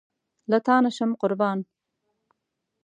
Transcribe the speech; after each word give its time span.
له 0.51 0.57
تانه 0.65 0.89
شم 0.95 1.11
قربان 1.21 1.59